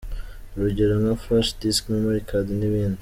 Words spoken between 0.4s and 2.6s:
Urugero nka Flash disk, Memory Card,